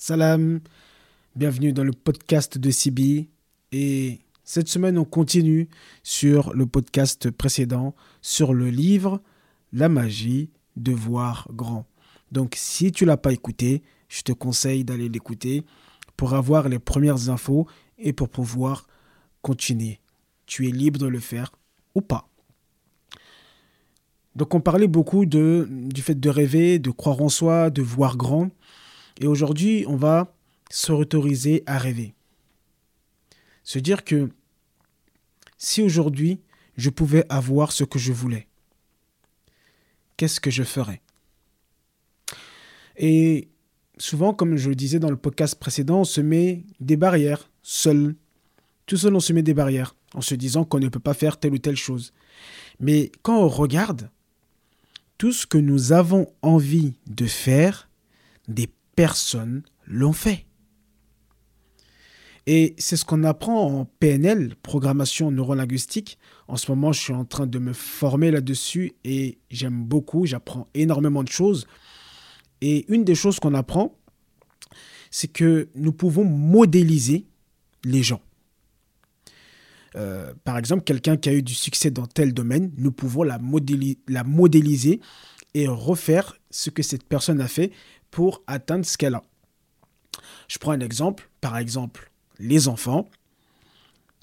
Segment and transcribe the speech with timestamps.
[0.00, 0.60] Salam,
[1.34, 3.28] bienvenue dans le podcast de Sibi.
[3.72, 5.68] Et cette semaine, on continue
[6.04, 9.20] sur le podcast précédent, sur le livre
[9.72, 11.84] La magie de voir grand.
[12.30, 15.64] Donc, si tu l'as pas écouté, je te conseille d'aller l'écouter
[16.16, 17.66] pour avoir les premières infos
[17.98, 18.86] et pour pouvoir
[19.42, 19.98] continuer.
[20.46, 21.50] Tu es libre de le faire
[21.96, 22.28] ou pas.
[24.36, 28.50] Donc on parlait beaucoup du fait de rêver, de croire en soi, de voir grand.
[29.20, 30.34] Et aujourd'hui, on va
[30.70, 32.14] se autoriser à rêver.
[33.64, 34.30] Se dire que
[35.56, 36.40] si aujourd'hui
[36.76, 38.46] je pouvais avoir ce que je voulais,
[40.16, 41.02] qu'est-ce que je ferais?
[42.96, 43.48] Et
[43.98, 48.14] souvent, comme je le disais dans le podcast précédent, on se met des barrières, seul.
[48.86, 51.38] Tout seul, on se met des barrières en se disant qu'on ne peut pas faire
[51.38, 52.12] telle ou telle chose.
[52.80, 54.10] Mais quand on regarde,
[55.18, 57.88] tout ce que nous avons envie de faire,
[58.46, 60.46] des personnes l'ont fait.
[62.48, 66.18] Et c'est ce qu'on apprend en PNL, programmation neurolinguistique.
[66.48, 70.66] En ce moment, je suis en train de me former là-dessus et j'aime beaucoup, j'apprends
[70.74, 71.68] énormément de choses.
[72.60, 73.96] Et une des choses qu'on apprend,
[75.12, 77.24] c'est que nous pouvons modéliser
[77.84, 78.20] les gens.
[79.94, 83.38] Euh, par exemple, quelqu'un qui a eu du succès dans tel domaine, nous pouvons la,
[84.08, 84.98] la modéliser
[85.58, 87.72] et refaire ce que cette personne a fait
[88.12, 89.24] pour atteindre ce qu'elle a.
[90.46, 93.10] Je prends un exemple, par exemple, les enfants.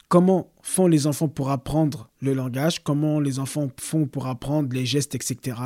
[0.08, 2.83] Comment font les enfants pour apprendre le langage?
[2.83, 5.58] Comment les enfants font pour apprendre les gestes, etc.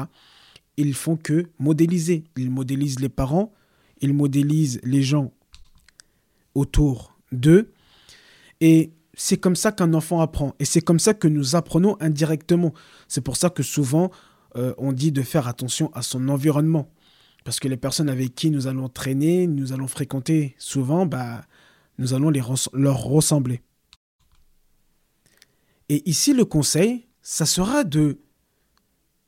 [0.75, 2.23] Ils font que modéliser.
[2.35, 3.53] Ils modélisent les parents,
[4.01, 5.31] ils modélisent les gens
[6.55, 7.71] autour d'eux.
[8.59, 10.55] Et c'est comme ça qu'un enfant apprend.
[10.57, 12.73] Et c'est comme ça que nous apprenons indirectement.
[13.07, 14.09] C'est pour ça que souvent,
[14.55, 16.89] euh, on dit de faire attention à son environnement.
[17.43, 21.41] Parce que les personnes avec qui nous allons traîner, nous allons fréquenter souvent, bah,
[21.97, 22.31] nous allons
[22.73, 23.61] leur ressembler.
[25.89, 28.19] Et ici, le conseil, ça sera de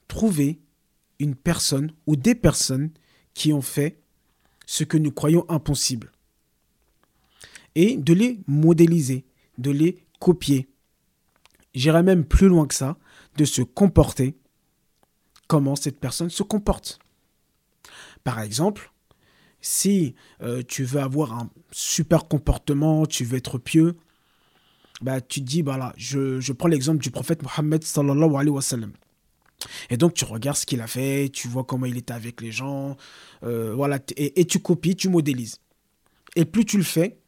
[0.08, 0.60] trouver
[1.20, 2.92] une personne ou des personnes
[3.34, 4.02] qui ont fait
[4.66, 6.12] ce que nous croyons impossible.
[7.76, 9.26] Et de les modéliser,
[9.58, 10.68] de les copier.
[11.74, 12.98] J'irai même plus loin que ça,
[13.38, 14.36] de se comporter
[15.52, 16.98] comment cette personne se comporte.
[18.24, 18.94] Par exemple,
[19.60, 23.98] si euh, tu veux avoir un super comportement, tu veux être pieux,
[25.02, 28.94] bah, tu te dis, bah je, prends l'exemple du prophète Mohammed sallallahu alayhi wa sallam.
[29.90, 32.54] Et donc tu regardes ce qu'il a fait, tu vois comment il était avec les
[32.54, 32.96] gens,
[33.44, 35.60] euh, voilà, et, tu copies, tu modélises.
[36.38, 37.20] Et plus tu le fais,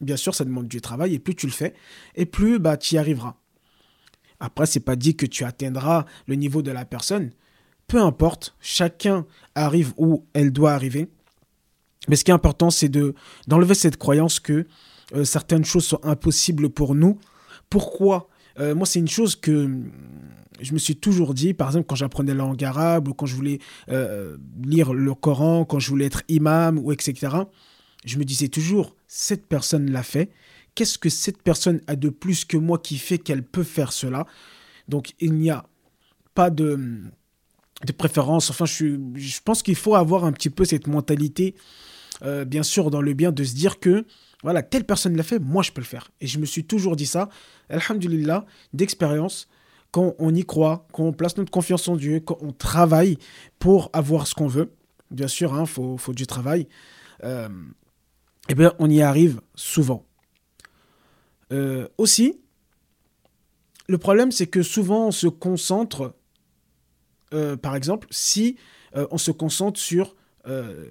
[0.00, 1.74] bien sûr ça demande du travail, et plus tu le fais,
[2.14, 3.36] et plus bah, tu y arriveras.
[4.42, 7.32] Après, c'est pas dit que tu atteindras le niveau de la personne,
[7.90, 11.08] peu importe, chacun arrive où elle doit arriver.
[12.08, 13.14] Mais ce qui est important, c'est de
[13.48, 14.66] d'enlever cette croyance que
[15.14, 17.18] euh, certaines choses sont impossibles pour nous.
[17.68, 18.28] Pourquoi?
[18.60, 19.90] Euh, Moi, c'est une chose que hum,
[20.60, 23.34] je me suis toujours dit, par exemple, quand j'apprenais la langue arabe ou quand je
[23.34, 23.58] voulais
[23.88, 27.38] euh, lire le Coran, quand je voulais être imam ou etc.
[28.04, 30.30] Je me disais toujours, cette personne l'a fait.
[30.76, 34.26] Qu'est-ce que cette personne a de plus que moi qui fait qu'elle peut faire cela?
[34.86, 35.66] Donc, il n'y a
[36.34, 37.10] pas de hum,
[37.84, 38.50] de préférence.
[38.50, 41.54] Enfin, je, je pense qu'il faut avoir un petit peu cette mentalité,
[42.22, 44.04] euh, bien sûr, dans le bien, de se dire que,
[44.42, 46.10] voilà, telle personne l'a fait, moi je peux le faire.
[46.20, 47.28] Et je me suis toujours dit ça,
[47.68, 49.48] alhamdulillah, d'expérience,
[49.90, 53.18] quand on y croit, quand on place notre confiance en Dieu, quand on travaille
[53.58, 54.72] pour avoir ce qu'on veut,
[55.10, 56.68] bien sûr, il hein, faut, faut, du travail,
[57.24, 57.48] euh,
[58.48, 60.06] eh bien, on y arrive souvent.
[61.52, 62.40] Euh, aussi,
[63.88, 66.14] le problème, c'est que souvent, on se concentre
[67.32, 68.56] euh, par exemple, si
[68.96, 70.86] euh, on se concentre sur euh,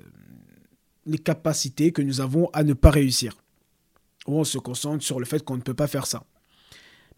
[1.05, 3.37] les capacités que nous avons à ne pas réussir,
[4.27, 6.23] ou on se concentre sur le fait qu'on ne peut pas faire ça,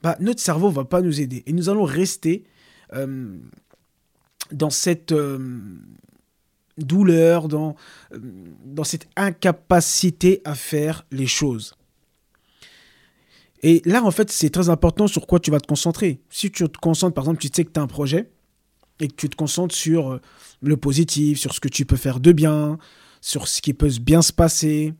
[0.01, 1.43] bah, notre cerveau ne va pas nous aider.
[1.45, 2.43] Et nous allons rester
[4.51, 5.13] dans cette
[6.77, 7.75] douleur, dans,
[8.11, 11.75] dans cette incapacité à faire les choses.
[13.63, 16.21] Et là, en fait, c'est très important sur quoi tu vas te concentrer.
[16.29, 18.31] Si tu te concentres, par exemple, tu sais que tu as un projet,
[19.01, 20.21] et que tu te concentres sur euh,
[20.61, 22.77] le positif, sur ce que tu peux faire de bien,
[23.19, 24.93] sur ce qui peut bien se passer,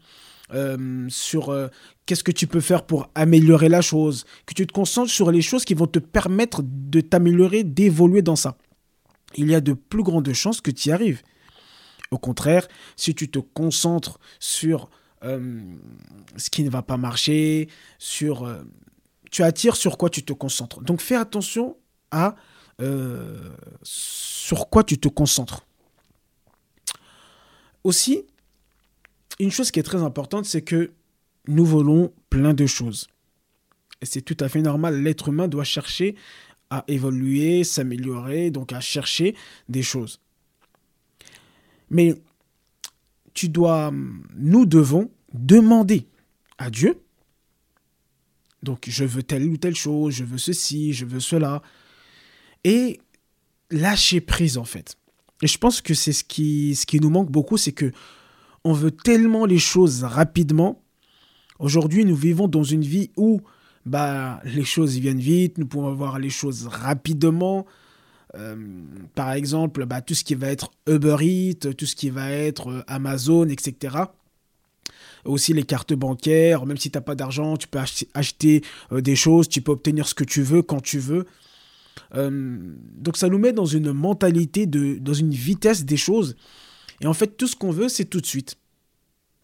[0.53, 1.67] euh, sur euh,
[2.05, 5.41] qu'est-ce que tu peux faire pour améliorer la chose, que tu te concentres sur les
[5.41, 8.57] choses qui vont te permettre de t'améliorer, d'évoluer dans ça.
[9.35, 11.21] Il y a de plus grandes chances que tu y arrives.
[12.09, 14.89] Au contraire, si tu te concentres sur
[15.23, 17.69] ce qui ne va pas marcher,
[17.99, 18.51] sur...
[19.29, 20.81] tu attires sur quoi tu te concentres.
[20.81, 21.77] Donc fais attention
[22.09, 22.35] à
[22.81, 25.65] euh, sur quoi tu te concentres.
[27.83, 28.25] Aussi,
[29.39, 30.91] une chose qui est très importante, c'est que
[31.47, 33.07] nous voulons plein de choses.
[34.01, 35.01] Et c'est tout à fait normal.
[35.01, 36.15] L'être humain doit chercher
[36.69, 39.35] à évoluer, s'améliorer, donc à chercher
[39.67, 40.19] des choses.
[41.89, 42.15] Mais
[43.33, 43.91] tu dois,
[44.35, 46.07] nous devons demander
[46.57, 47.01] à Dieu.
[48.63, 51.61] Donc je veux telle ou telle chose, je veux ceci, je veux cela.
[52.63, 52.99] Et
[53.69, 54.97] lâcher prise en fait.
[55.41, 57.91] Et je pense que c'est ce qui, ce qui nous manque beaucoup, c'est que
[58.63, 60.83] on veut tellement les choses rapidement.
[61.57, 63.41] Aujourd'hui, nous vivons dans une vie où
[63.85, 67.65] bah, les choses viennent vite, nous pouvons voir les choses rapidement.
[68.35, 68.55] Euh,
[69.15, 72.69] par exemple, bah, tout ce qui va être Uber Eats, tout ce qui va être
[72.69, 73.97] euh, Amazon, etc.
[75.25, 77.79] Aussi les cartes bancaires, même si tu n'as pas d'argent, tu peux
[78.13, 81.25] acheter, euh, des choses, tu peux obtenir ce que tu veux quand tu veux.
[82.13, 86.35] Donc ça nous met dans une mentalité, de, dans une vitesse des choses.
[87.01, 88.57] Et en fait, tout ce qu'on veut, c'est tout de suite.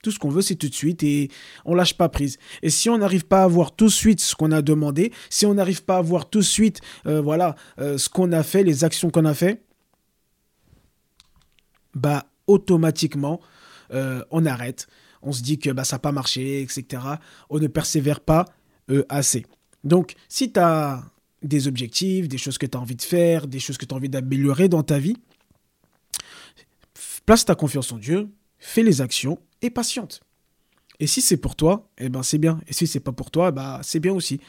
[0.03, 1.29] Tout ce qu'on veut, c'est tout de suite et
[1.65, 2.37] on lâche pas prise.
[2.61, 5.45] Et si on n'arrive pas à voir tout de suite ce qu'on a demandé, si
[5.45, 8.63] on n'arrive pas à voir tout de suite, euh, voilà, euh, ce qu'on a fait,
[8.63, 9.63] les actions qu'on a fait,
[11.95, 13.41] bah automatiquement,
[13.91, 14.87] euh, on arrête.
[15.23, 17.01] On se dit que bah, ça n'a pas marché, etc.
[17.49, 18.45] On ne persévère pas
[19.09, 19.45] assez.
[19.83, 21.03] Donc, si tu as
[21.43, 23.97] des objectifs, des choses que tu as envie de faire, des choses que tu as
[23.97, 25.17] envie d'améliorer dans ta vie,
[27.25, 30.21] place ta confiance en Dieu, fais les actions et patiente.
[30.99, 32.59] Et si c'est pour toi, eh ben c'est bien.
[32.67, 34.39] Et si c'est pas pour toi, bah c'est bien aussi.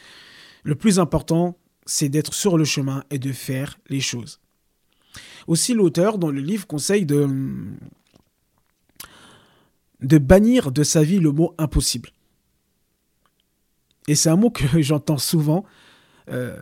[0.63, 4.41] Le plus important, c'est d'être sur le chemin et de faire les choses.
[5.47, 7.29] Aussi, l'auteur dans le livre conseille de
[10.01, 12.11] de bannir de sa vie le mot impossible.
[14.07, 15.65] Et c'est un mot que j'entends souvent.
[16.29, 16.57] Euh,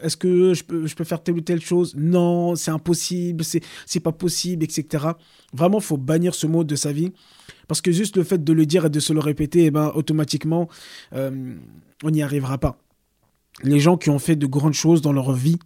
[0.00, 1.94] est-ce que je peux, faire telle ou telle chose?
[1.96, 5.06] Non, c'est impossible, c'est pas possible, etc.
[5.52, 7.12] Vraiment, faut bannir ce mot de sa vie.
[7.68, 9.92] Parce que juste le fait de le dire et de se le répéter, eh ben,
[9.94, 10.68] automatiquement,
[11.14, 11.54] euh,
[12.02, 12.78] on n'y arrivera pas.
[13.62, 15.58] Les gens qui ont fait de grandes choses dans leur vie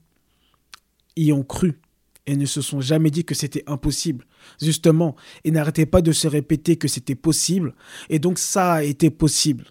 [1.17, 1.81] y ont cru
[2.27, 4.27] et ne se sont jamais dit que c'était impossible.
[4.61, 7.75] Justement, et n'arrêtaient pas de se répéter que c'était possible.
[8.11, 9.65] Et donc ça a été possible.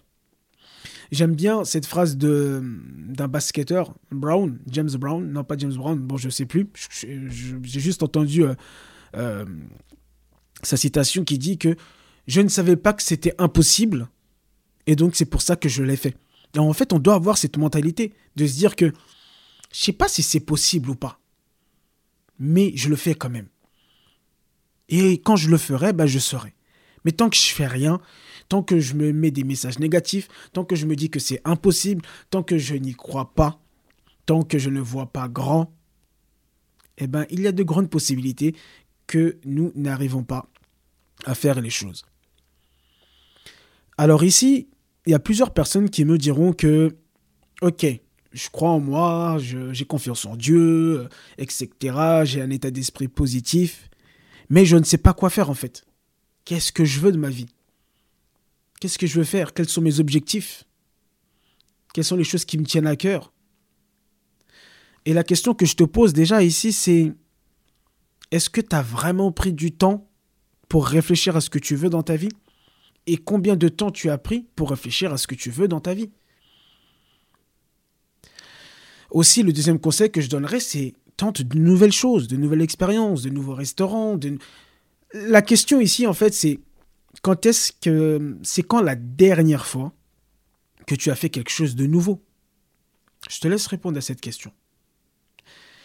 [1.12, 6.16] J'aime bien cette phrase de d'un basketteur, Brown, James Brown, non pas James Brown, bon
[6.16, 8.54] je sais plus, j'ai juste entendu euh,
[9.16, 9.44] euh,
[10.62, 11.76] sa citation qui dit que
[12.26, 14.08] je ne savais pas que c'était impossible
[14.86, 16.16] et donc c'est pour ça que je l'ai fait.
[16.56, 18.92] En fait, on doit avoir cette mentalité de se dire que
[19.72, 21.20] je sais pas si c'est possible ou pas,
[22.38, 23.48] mais je le fais quand même.
[24.88, 26.55] Et quand je le ferai, ben je serai.
[27.06, 28.00] Mais tant que je fais rien,
[28.48, 31.40] tant que je me mets des messages négatifs, tant que je me dis que c'est
[31.44, 33.60] impossible, tant que je n'y crois pas,
[34.26, 35.72] tant que je ne vois pas grand,
[36.98, 38.56] eh ben, il y a de grandes possibilités
[39.06, 40.48] que nous n'arrivons pas
[41.26, 42.04] à faire les choses.
[43.98, 44.68] Alors ici,
[45.06, 46.96] il y a plusieurs personnes qui me diront que,
[47.62, 47.86] ok,
[48.32, 51.68] je crois en moi, j'ai confiance en Dieu, etc.
[52.24, 53.90] J'ai un état d'esprit positif,
[54.50, 55.86] mais je ne sais pas quoi faire en fait.
[56.46, 57.48] Qu'est-ce que je veux de ma vie?
[58.80, 59.52] Qu'est-ce que je veux faire?
[59.52, 60.64] Quels sont mes objectifs?
[61.92, 63.32] Quelles sont les choses qui me tiennent à cœur?
[65.06, 67.12] Et la question que je te pose déjà ici, c'est
[68.30, 70.08] est-ce que tu as vraiment pris du temps
[70.68, 72.32] pour réfléchir à ce que tu veux dans ta vie?
[73.08, 75.80] Et combien de temps tu as pris pour réfléchir à ce que tu veux dans
[75.80, 76.10] ta vie?
[79.10, 83.22] Aussi, le deuxième conseil que je donnerais, c'est tente de nouvelles choses, de nouvelles expériences,
[83.22, 84.16] de nouveaux restaurants.
[85.12, 86.60] La question ici, en fait, c'est
[87.22, 89.92] quand est-ce que c'est quand la dernière fois
[90.86, 92.22] que tu as fait quelque chose de nouveau?
[93.28, 94.52] Je te laisse répondre à cette question.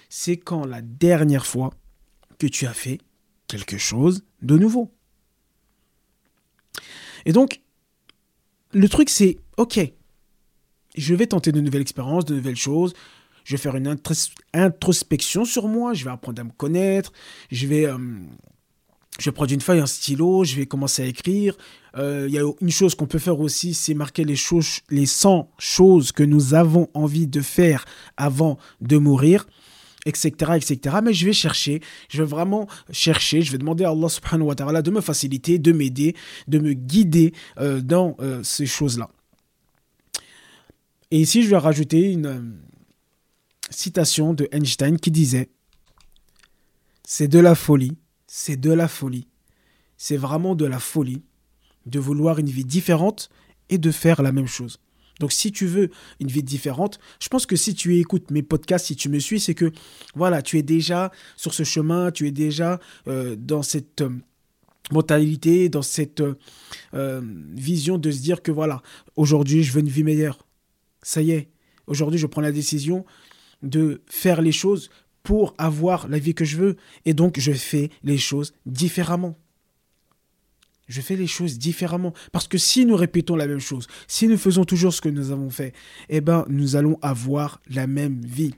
[0.10, 1.72] C'est quand la dernière fois
[2.38, 3.00] que tu as fait
[3.48, 4.94] quelque chose de nouveau.
[7.26, 7.62] Et donc,
[8.74, 9.80] le truc c'est, ok,
[10.96, 12.94] je vais tenter de nouvelles expériences, de nouvelles choses,
[13.44, 13.98] je vais faire une
[14.54, 17.12] introspection sur moi, je vais apprendre à me connaître,
[17.52, 17.98] je vais euh,
[19.20, 21.56] je vais prendre une feuille, un stylo, je vais commencer à écrire.
[21.98, 25.06] Euh, il y a une chose qu'on peut faire aussi, c'est marquer les, choses, les
[25.06, 29.46] 100 choses que nous avons envie de faire avant de mourir,
[30.06, 30.98] etc., etc.
[31.04, 34.56] Mais je vais chercher, je vais vraiment chercher, je vais demander à Allah subhanahu wa
[34.56, 36.16] ta'ala de me faciliter, de m'aider,
[36.48, 39.10] de me guider euh, dans euh, ces choses-là.
[41.12, 42.58] Et ici, je vais rajouter une
[43.70, 45.50] citation de Einstein qui disait,
[47.04, 47.98] c'est de la folie
[48.34, 49.28] c'est de la folie.
[49.98, 51.22] C'est vraiment de la folie
[51.86, 53.30] de vouloir une vie différente
[53.68, 54.80] et de faire la même chose.
[55.20, 55.90] Donc si tu veux
[56.22, 59.42] une vie différente, je pense que si tu écoutes mes podcasts, si tu me suis,
[59.42, 59.74] c'est que
[60.16, 64.10] voilà, tu es déjà sur ce chemin, tu es déjà euh, dans cette euh,
[64.94, 66.24] mentalité, dans cette
[66.94, 67.22] euh,
[67.54, 68.82] vision de se dire que voilà,
[69.18, 70.48] aujourd'hui je veux une vie meilleure.
[71.02, 71.50] Ça y est,
[71.86, 73.06] aujourd'hui je prends la décision
[73.62, 74.90] de faire les choses
[75.24, 76.78] pour avoir la vie que je veux.
[77.06, 79.38] Et donc je fais les choses différemment.
[80.88, 82.14] Je fais les choses différemment.
[82.32, 85.32] Parce que si nous répétons la même chose, si nous faisons toujours ce que nous
[85.32, 85.74] avons fait,
[86.10, 88.54] eh ben, nous allons avoir la même vie.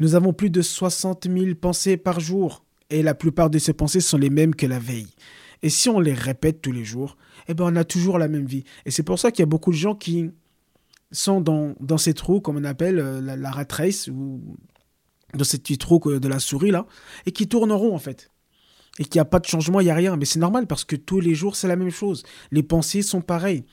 [0.00, 4.00] Nous avons plus de 60 000 pensées par jour et la plupart de ces pensées
[4.00, 5.08] sont les mêmes que la veille.
[5.62, 7.16] Et si on les répète tous les jours,
[7.48, 8.64] eh ben on a toujours la même vie.
[8.86, 10.30] Et c'est pour ça qu'il y a beaucoup de gens qui
[11.10, 14.56] sont dans, ces trous, comme on appelle euh, la, la rat race, ou
[15.34, 16.86] dans ces petits trous de la souris là,
[17.26, 18.30] et qui tourneront en fait.
[18.98, 20.16] Et qu'il n'y a pas de changement, il n'y a rien.
[20.16, 22.24] Mais c'est normal parce que tous les jours c'est la même chose.
[22.50, 23.64] Les pensées sont pareilles.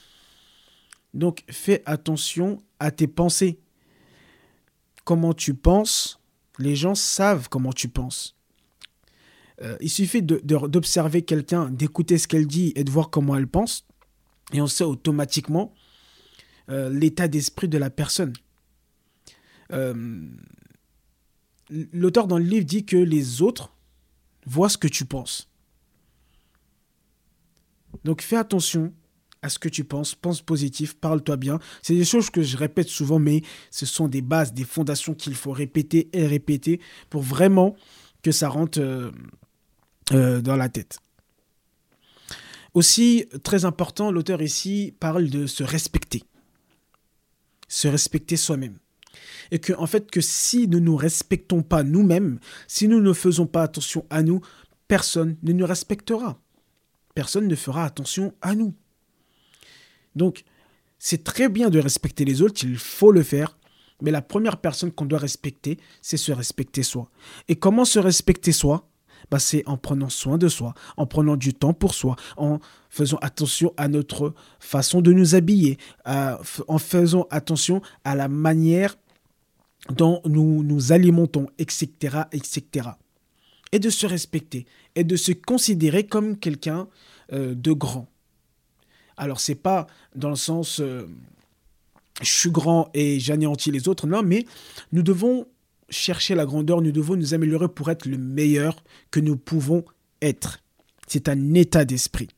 [1.14, 3.60] Donc fais attention à tes pensées.
[5.04, 6.20] Comment tu penses,
[6.60, 8.36] les gens savent comment tu penses.
[9.62, 13.86] Euh, il suffit d'observer quelqu'un, d'écouter ce qu'elle dit et de voir comment elle pense,
[14.52, 15.74] et on sait automatiquement
[16.70, 18.34] euh, l'état d'esprit de la personne.
[19.72, 20.28] Euh,
[21.70, 23.74] l'auteur dans le livre dit que les autres
[24.46, 25.50] voient ce que tu penses.
[28.04, 28.94] Donc fais attention
[29.42, 31.60] à ce que tu penses, pense positif, parle-toi bien.
[31.84, 35.36] C'est des choses que je répète souvent, mais ce sont des bases, des fondations qu'il
[35.36, 36.82] faut répéter et répéter
[37.12, 37.76] pour vraiment
[38.24, 38.80] que ça rentre
[40.12, 41.00] euh, dans la tête.
[42.74, 46.24] Aussi, très important, l'auteur ici parle de se respecter.
[47.68, 48.78] Se respecter soi-même.
[49.52, 53.48] Et que, fait, que si nous ne nous respectons pas nous-mêmes, si nous ne faisons
[53.48, 54.42] pas attention à nous,
[54.88, 56.40] personne ne nous respectera.
[57.14, 58.74] Personne ne fera attention à nous.
[60.16, 60.44] Donc,
[61.00, 63.58] c'est très bien de respecter les autres, il faut le faire,
[64.02, 67.10] mais la première personne qu'on doit respecter, c'est se respecter soi.
[67.48, 68.90] Et comment se respecter soi?
[69.32, 73.18] Bah, c'est en prenant soin de soi, en prenant du temps pour soi, en faisant
[73.22, 78.96] attention à notre façon de nous habiller, en faisant attention à la manière
[79.90, 82.90] dont nous nous alimentons, etc., etc.
[83.72, 84.66] Et de se respecter
[84.96, 86.88] et de se considérer comme quelqu'un
[87.34, 88.08] euh, de grand.
[89.18, 91.06] Alors c'est pas dans le sens euh,
[92.22, 94.46] je suis grand et j'anéantis les autres, non, mais
[94.92, 95.48] nous devons
[95.90, 99.84] chercher la grandeur, nous devons nous améliorer pour être le meilleur que nous pouvons
[100.22, 100.60] être.
[101.08, 102.30] C'est un état d'esprit.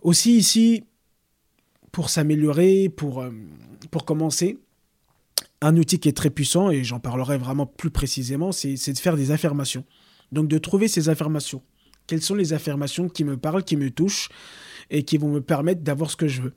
[0.00, 0.84] Aussi ici,
[1.92, 3.30] pour s'améliorer, pour, euh,
[3.90, 4.58] pour commencer,
[5.60, 9.16] un outil qui est très puissant, et j'en parlerai vraiment plus précisément, c'est de faire
[9.16, 9.84] des affirmations.
[10.32, 11.62] Donc de trouver ces affirmations.
[12.06, 14.28] Quelles sont les affirmations qui me parlent, qui me touchent,
[14.90, 16.54] et qui vont me permettre d'avoir ce que je veux.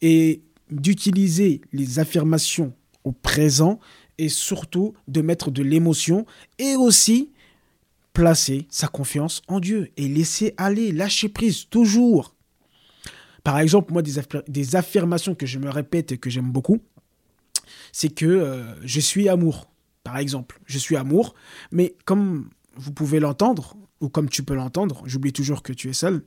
[0.00, 2.74] Et d'utiliser les affirmations
[3.04, 3.78] au présent
[4.18, 6.26] et surtout de mettre de l'émotion
[6.58, 7.32] et aussi
[8.12, 12.34] placer sa confiance en Dieu et laisser aller, lâcher prise toujours.
[13.44, 16.80] Par exemple, moi, des, affirmations que je me répète et que j'aime beaucoup,
[17.90, 19.68] c'est que euh, je suis amour.
[20.04, 21.34] Par exemple, je suis amour,
[21.70, 25.92] mais comme vous pouvez l'entendre, ou comme tu peux l'entendre, j'oublie toujours que tu es
[25.92, 26.22] seul,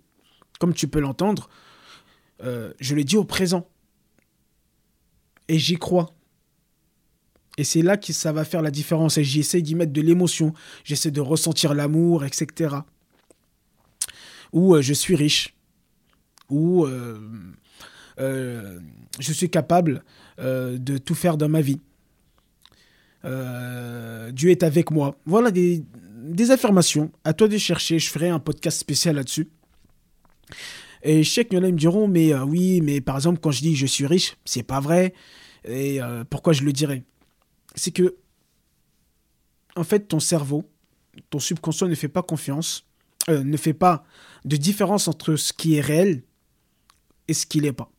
[0.59, 1.49] comme tu peux l'entendre,
[2.43, 3.67] euh, je le dis au présent.
[5.47, 6.13] Et j'y crois.
[7.57, 9.17] Et c'est là que ça va faire la différence.
[9.17, 10.53] Et j'essaie d'y mettre de l'émotion.
[10.83, 12.75] J'essaie de ressentir l'amour, etc.
[14.51, 15.55] Ou euh, je suis riche.
[16.49, 17.17] Ou euh,
[18.19, 18.79] euh,
[19.19, 20.03] je suis capable
[20.37, 21.79] de tout faire dans ma vie.
[23.23, 25.17] Dieu est avec moi.
[25.25, 25.83] Voilà des,
[26.51, 27.11] affirmations.
[27.23, 27.99] À toi de chercher.
[27.99, 29.49] Je ferai un podcast spécial là-dessus.
[31.03, 33.61] Et je sais qu'il y en me diront, mais oui, mais par exemple, quand je
[33.61, 35.13] dis je suis riche, c'est pas vrai.
[35.63, 37.03] Et pourquoi je le dirais?
[37.75, 38.15] C'est que,
[39.75, 40.69] en fait, ton cerveau,
[41.29, 42.85] ton subconscient ne fait pas confiance,
[43.29, 44.05] euh, ne fait pas
[44.45, 46.23] de différence entre ce qui est réel
[47.27, 47.91] et ce qui n'est pas.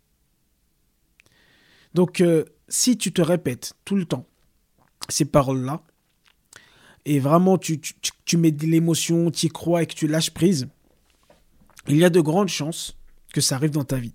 [1.94, 4.26] Donc, euh, si tu te répètes tout le temps
[5.08, 5.82] ces paroles-là,
[7.04, 10.68] et vraiment tu, tu, mets de l'émotion, tu y crois et que tu lâches prise,
[11.86, 12.96] il y a de grandes chances
[13.32, 14.14] que ça arrive dans ta vie.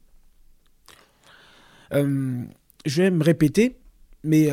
[1.93, 2.43] Euh,
[2.85, 3.77] je vais me répéter,
[4.23, 4.49] mais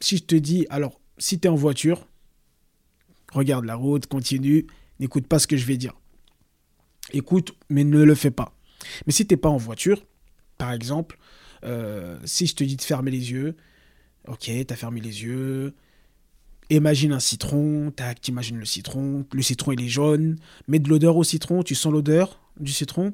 [0.00, 2.06] si je te dis, alors, si tu es en voiture,
[3.32, 4.66] regarde la route, continue,
[4.98, 5.94] n'écoute pas ce que je vais dire.
[7.12, 8.54] Écoute, mais ne le fais pas.
[9.06, 10.04] Mais si tu n'es pas en voiture,
[10.58, 11.18] par exemple,
[11.64, 13.56] euh, si je te dis de fermer les yeux,
[14.26, 15.74] ok, tu as fermé les yeux,
[16.70, 20.36] imagine un citron, tac, imagines le citron, le citron il est jaune,
[20.68, 23.12] mets de l'odeur au citron, tu sens l'odeur du citron,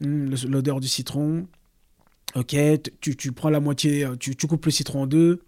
[0.00, 1.46] hmm, l'odeur du citron,
[2.34, 2.56] ok,
[3.00, 5.42] tu, tu, prends la moitié, tu, tu coupes le citron en deux,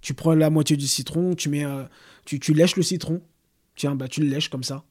[0.00, 1.84] tu prends la moitié du citron, tu mets, euh,
[2.24, 3.22] tu, tu lèches le citron,
[3.80, 4.84] Tiens, bah, tu le lèches comme ça.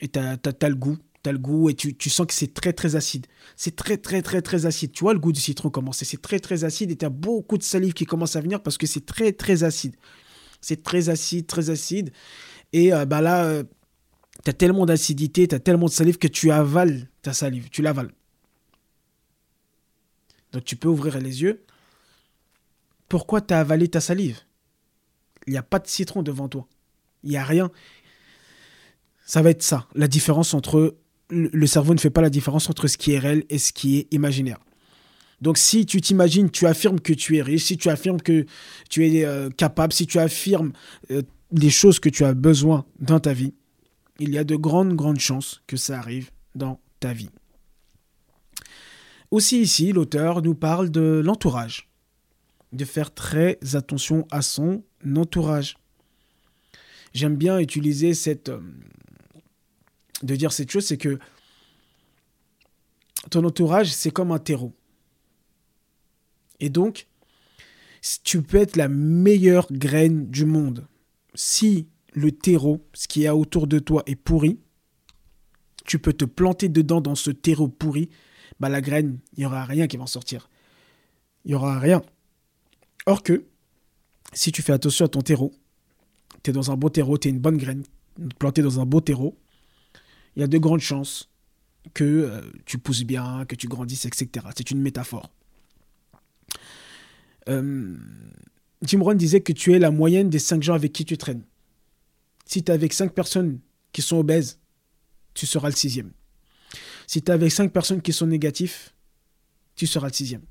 [0.00, 0.38] Et tu as,
[0.68, 0.96] le goût.
[1.26, 3.26] Le goût et tu, sens que c'est très très acide.
[3.56, 4.92] C'est très très très très acide.
[4.92, 6.04] Tu vois le goût du citron commencer.
[6.04, 8.78] C'est très très acide et tu as beaucoup de salive qui commence à venir parce
[8.78, 9.96] que c'est très très acide.
[10.60, 12.12] C'est très acide, très acide.
[12.72, 13.64] Et euh, bah là, euh,
[14.44, 17.70] tu as tellement d'acidité, tu as tellement de salive que tu avales ta salive.
[17.70, 18.12] Tu l'avales.
[20.52, 21.64] Donc tu peux ouvrir les yeux.
[23.10, 24.38] Pourquoi tu as avalé ta salive?
[25.46, 26.66] Il n'y a pas de citron devant toi.
[27.24, 27.70] Il n'y a rien.
[29.26, 30.96] Ça va être ça, la différence entre...
[31.28, 33.98] Le cerveau ne fait pas la différence entre ce qui est réel et ce qui
[33.98, 34.58] est imaginaire.
[35.40, 38.46] Donc si tu t'imagines, tu affirmes que tu es riche, si tu affirmes que
[38.88, 40.72] tu es euh, capable, si tu affirmes
[41.10, 43.54] euh, les choses que tu as besoin dans ta vie,
[44.18, 47.30] il y a de grandes, grandes chances que ça arrive dans ta vie.
[49.30, 51.89] Aussi ici, l'auteur nous parle de l'entourage,
[52.72, 54.82] de faire très attention à son
[55.16, 55.76] entourage.
[57.12, 58.48] J'aime bien utiliser cette...
[58.48, 58.60] Euh,
[60.22, 61.18] de dire cette chose, c'est que
[63.30, 64.74] ton entourage, c'est comme un terreau.
[66.60, 67.08] Et donc,
[68.22, 70.86] tu peux être la meilleure graine du monde.
[71.34, 74.60] Si le terreau, ce qui est autour de toi, est pourri,
[75.86, 78.10] tu peux te planter dedans dans ce terreau pourri,
[78.58, 80.50] bah la graine, il n'y aura rien qui va en sortir.
[81.44, 82.02] Il n'y aura rien.
[83.06, 83.44] Or que,
[84.32, 85.52] si tu fais attention à ton terreau,
[86.42, 87.84] tu es dans un beau terreau, tu es une bonne graine,
[88.38, 89.36] plantée dans un beau terreau,
[90.36, 91.28] il y a de grandes chances
[91.94, 94.46] que euh, tu pousses bien, que tu grandisses, etc.
[94.56, 95.30] C'est une métaphore.
[97.48, 97.96] Euh,
[98.82, 101.42] Jim Rohn disait que tu es la moyenne des cinq gens avec qui tu traînes.
[102.44, 103.60] Si tu es avec cinq personnes
[103.92, 104.58] qui sont obèses,
[105.34, 106.12] tu seras le sixième.
[107.06, 108.90] Si tu es avec cinq personnes qui sont négatives,
[109.74, 110.42] tu seras le sixième.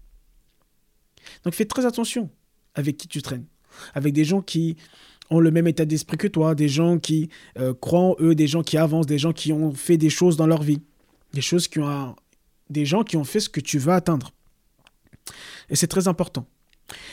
[1.44, 2.30] Donc fais très attention
[2.76, 3.46] avec qui tu traînes.
[3.94, 4.78] Avec des gens qui
[5.30, 8.48] ont le même état d'esprit que toi, des gens qui euh, croient en eux, des
[8.48, 10.82] gens qui avancent, des gens qui ont fait des choses dans leur vie,
[11.34, 12.16] des choses qui ont,
[12.70, 14.32] des gens qui ont fait ce que tu veux atteindre.
[15.70, 16.48] Et c'est très important.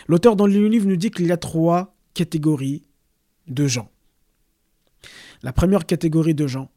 [0.09, 2.83] L'auteur dans le livre nous dit qu'il y a trois catégories
[3.46, 3.90] de gens.
[5.42, 6.70] La première catégorie de gens,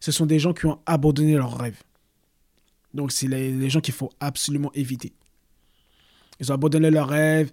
[0.00, 1.82] ce sont des gens qui ont abandonné leurs rêves.
[2.94, 5.12] Donc, c'est les, gens qu'il faut absolument éviter.
[6.40, 7.50] Ils ont abandonné leurs rêves,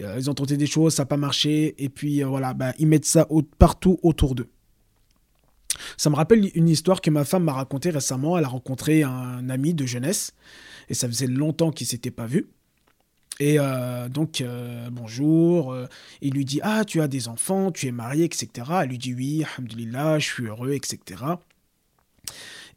[0.00, 2.72] euh, ils ont tenté des choses, ça n'a pas marché, et puis euh, voilà, bah,
[2.78, 4.50] ils mettent ça partout autour d'eux.
[5.96, 8.38] Ça me rappelle une histoire que ma femme m'a racontée récemment.
[8.38, 10.32] Elle a rencontré un ami de jeunesse,
[10.88, 12.46] et ça faisait longtemps qu'ils ne s'étaient pas vus.
[13.40, 14.44] Et euh, donc,
[14.92, 15.76] bonjour,
[16.20, 18.48] il lui dit Ah, tu as des enfants, tu es marié, etc.
[18.82, 21.24] Elle lui dit Oui, alhamdulillah, je suis heureux, etc.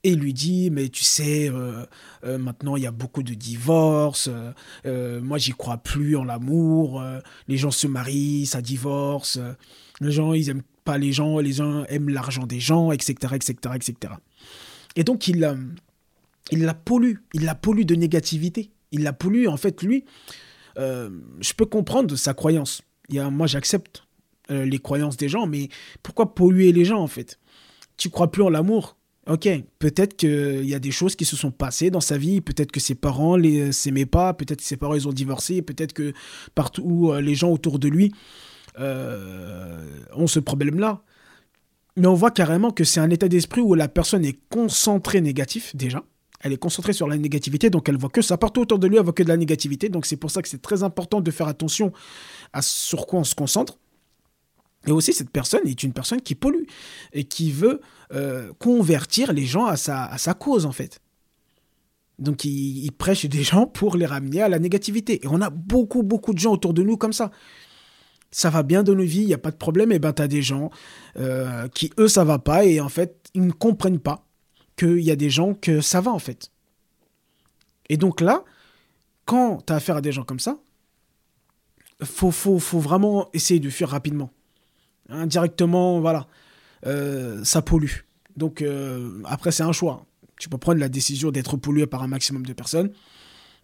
[0.07, 1.85] Et lui dit, mais tu sais, euh,
[2.23, 4.29] euh, maintenant il y a beaucoup de divorces,
[4.85, 7.03] euh, moi j'y crois plus en l'amour,
[7.49, 9.37] les gens se marient, ça divorce,
[9.99, 13.55] les gens ils aiment pas les gens, les gens aiment l'argent des gens, etc., etc.,
[13.75, 14.13] etc.
[14.95, 15.45] Et donc il,
[16.51, 20.05] il la pollue, il la pollue de négativité, il la pollue, en fait lui,
[20.77, 24.05] je peux comprendre sa croyance, il y a, moi j'accepte
[24.47, 25.67] les croyances des gens, mais
[26.01, 27.39] pourquoi polluer les gens en fait?
[27.97, 28.95] Tu crois plus en l'amour?
[29.27, 32.71] Ok, peut-être qu'il y a des choses qui se sont passées dans sa vie, peut-être
[32.71, 36.13] que ses parents ne s'aimaient pas, peut-être que ses parents ils ont divorcé, peut-être que
[36.55, 38.13] partout euh, les gens autour de lui
[38.79, 41.01] euh, ont ce problème-là.
[41.97, 45.75] Mais on voit carrément que c'est un état d'esprit où la personne est concentrée négatif
[45.75, 46.03] déjà.
[46.39, 48.37] Elle est concentrée sur la négativité, donc elle voit que ça.
[48.37, 49.89] Partout autour de lui, elle voit que de la négativité.
[49.89, 51.91] Donc c'est pour ça que c'est très important de faire attention
[52.53, 53.79] à sur quoi on se concentre.
[54.85, 56.63] Et aussi, cette personne est une personne qui pollue
[57.13, 57.81] et qui veut
[58.13, 61.01] euh, convertir les gens à sa, à sa cause, en fait.
[62.19, 65.23] Donc, il, prêche des gens pour les ramener à la négativité.
[65.23, 67.31] Et on a beaucoup, beaucoup de gens autour de nous comme ça.
[68.31, 69.91] Ça va bien dans nos vies, il n'y a pas de problème.
[69.91, 70.71] Et ben, tu as des gens
[71.17, 72.65] euh, qui, eux, ça va pas.
[72.65, 74.25] Et en fait, ils ne comprennent pas
[74.77, 76.51] qu'il y a des gens que ça va, en fait.
[77.89, 78.43] Et donc là,
[79.25, 80.57] quand tu as affaire à des gens comme ça,
[82.03, 84.31] faut, faut, faut vraiment essayer de fuir rapidement.
[85.09, 86.27] Indirectement, voilà,
[86.85, 88.01] euh, ça pollue.
[88.35, 90.05] Donc euh, après, c'est un choix.
[90.39, 92.91] Tu peux prendre la décision d'être pollué par un maximum de personnes.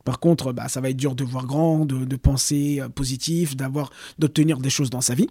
[0.04, 3.92] Par contre, bah, ça va être dur de voir grand, de, penser euh, positif, d'avoir,
[4.20, 5.28] d'obtenir des choses dans sa vie.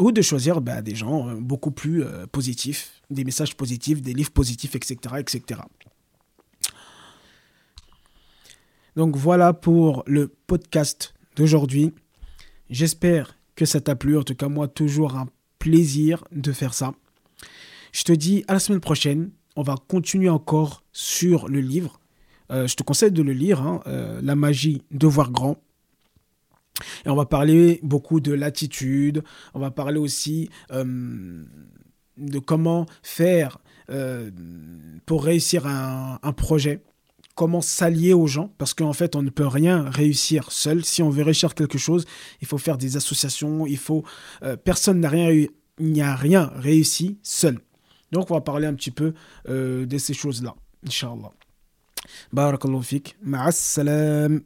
[0.00, 4.74] Ou de choisir bah, des gens beaucoup plus positifs, des messages positifs, des livres positifs,
[4.74, 4.96] etc.
[5.18, 5.60] etc.
[8.96, 11.92] Donc voilà pour le podcast d'aujourd'hui.
[12.70, 14.18] J'espère que ça t'a plu.
[14.18, 16.94] En tout cas, moi, toujours un plaisir de faire ça.
[17.92, 19.30] Je te dis à la semaine prochaine.
[19.56, 22.00] On va continuer encore sur le livre.
[22.50, 25.62] Euh, je te conseille de le lire, hein, euh, La magie de voir grand.
[27.06, 29.22] Et on va parler beaucoup de l'attitude,
[29.54, 31.44] on va parler aussi euh,
[32.16, 33.58] de comment faire
[35.06, 36.80] pour réussir un, projet,
[37.34, 40.84] comment s'allier aux gens, parce qu'en fait, on ne peut rien réussir seul.
[40.84, 42.04] Si on veut réussir quelque chose,
[42.40, 44.04] il faut faire des associations, il faut...
[44.42, 45.46] Euh, personne n'a rien,
[46.00, 47.58] a rien réussi seul.
[48.12, 49.14] Donc, on va parler un petit peu
[49.48, 50.54] de ces choses-là,
[50.86, 51.32] Inch'Allah.
[52.32, 53.16] Barakallahu fik.
[53.22, 54.42] Ma'as salam.